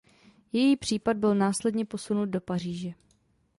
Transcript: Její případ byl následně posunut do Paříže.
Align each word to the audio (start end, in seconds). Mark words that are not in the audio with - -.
Její 0.51 0.75
případ 0.77 1.17
byl 1.17 1.35
následně 1.35 1.85
posunut 1.85 2.29
do 2.29 2.41
Paříže. 2.41 2.89